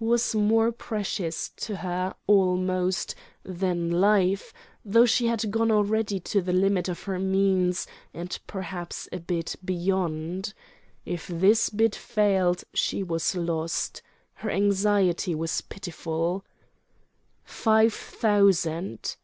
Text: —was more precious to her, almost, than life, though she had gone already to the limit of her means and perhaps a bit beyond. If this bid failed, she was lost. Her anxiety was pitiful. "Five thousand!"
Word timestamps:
—was 0.00 0.34
more 0.34 0.72
precious 0.72 1.50
to 1.50 1.76
her, 1.76 2.14
almost, 2.26 3.14
than 3.42 3.90
life, 3.90 4.54
though 4.82 5.04
she 5.04 5.26
had 5.26 5.50
gone 5.50 5.70
already 5.70 6.18
to 6.18 6.40
the 6.40 6.54
limit 6.54 6.88
of 6.88 7.02
her 7.02 7.18
means 7.18 7.86
and 8.14 8.38
perhaps 8.46 9.10
a 9.12 9.20
bit 9.20 9.56
beyond. 9.62 10.54
If 11.04 11.26
this 11.26 11.68
bid 11.68 11.94
failed, 11.94 12.64
she 12.72 13.02
was 13.02 13.34
lost. 13.34 14.00
Her 14.36 14.48
anxiety 14.50 15.34
was 15.34 15.60
pitiful. 15.60 16.46
"Five 17.44 17.92
thousand!" 17.92 19.16